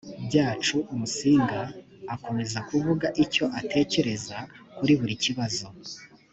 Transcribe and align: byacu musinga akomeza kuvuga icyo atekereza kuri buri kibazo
byacu 0.25 0.77
musinga 0.99 1.59
akomeza 2.13 2.57
kuvuga 2.69 3.07
icyo 3.23 3.45
atekereza 3.59 4.37
kuri 4.77 4.93
buri 4.99 5.15
kibazo 5.23 5.65